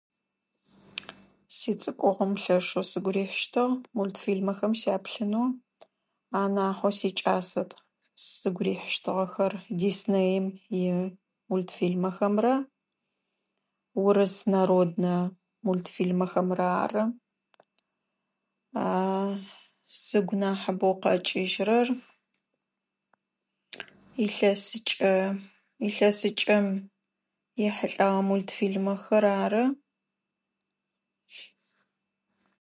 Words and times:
Сицӏыкӏугъом 1.57 2.31
лъэшъэу 2.41 2.85
сыгу 2.91 3.11
рихьыщтыгъ 3.15 3.77
мультфилмэхэр 3.95 4.71
сяплъынэу 4.81 5.47
анахьэу 6.41 6.91
сикӏасэт 6.99 7.71
сыгу 8.35 8.61
рихьыщтыгъэхэр 8.65 9.53
Диснейым 9.79 10.45
имультфилмэхэмрэ 10.83 12.53
урыс 14.03 14.35
народнэ 14.53 15.15
мультфилмэхэмрэ 15.65 16.67
ары. 16.83 17.03
Сыгу 20.03 20.35
нахьыбэу 20.41 20.95
къакӏыжьырэр 21.01 21.87
илъэсикӏэ 24.25 25.13
илъэсикӏэм 25.87 26.65
ехьылӏагъэ 27.67 28.21
мультфилмэхэр 28.27 29.25
ары. 29.43 29.63